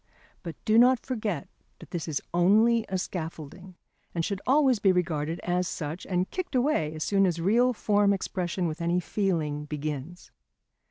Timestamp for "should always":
4.25-4.79